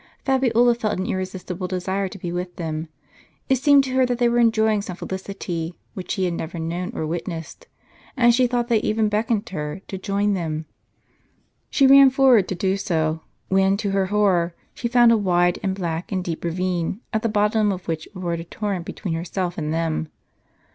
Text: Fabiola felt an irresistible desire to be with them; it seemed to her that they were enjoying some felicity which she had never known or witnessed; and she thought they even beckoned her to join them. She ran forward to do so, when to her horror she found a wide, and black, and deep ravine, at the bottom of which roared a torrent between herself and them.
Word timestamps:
Fabiola 0.25 0.73
felt 0.73 0.97
an 0.99 1.05
irresistible 1.05 1.67
desire 1.67 2.07
to 2.07 2.17
be 2.17 2.31
with 2.31 2.55
them; 2.55 2.87
it 3.49 3.57
seemed 3.57 3.83
to 3.83 3.91
her 3.93 4.03
that 4.03 4.17
they 4.17 4.27
were 4.27 4.39
enjoying 4.39 4.81
some 4.81 4.95
felicity 4.95 5.75
which 5.93 6.09
she 6.09 6.25
had 6.25 6.33
never 6.33 6.57
known 6.57 6.91
or 6.95 7.05
witnessed; 7.05 7.67
and 8.17 8.33
she 8.33 8.47
thought 8.47 8.67
they 8.67 8.79
even 8.79 9.09
beckoned 9.09 9.47
her 9.49 9.79
to 9.87 9.99
join 9.99 10.33
them. 10.33 10.65
She 11.69 11.85
ran 11.85 12.09
forward 12.09 12.47
to 12.47 12.55
do 12.55 12.77
so, 12.77 13.21
when 13.49 13.77
to 13.77 13.91
her 13.91 14.07
horror 14.07 14.55
she 14.73 14.87
found 14.87 15.11
a 15.11 15.17
wide, 15.17 15.59
and 15.61 15.75
black, 15.75 16.11
and 16.11 16.23
deep 16.23 16.43
ravine, 16.43 17.01
at 17.13 17.21
the 17.21 17.29
bottom 17.29 17.71
of 17.71 17.87
which 17.87 18.07
roared 18.15 18.39
a 18.39 18.43
torrent 18.43 18.85
between 18.85 19.13
herself 19.13 19.55
and 19.55 19.71
them. 19.71 20.07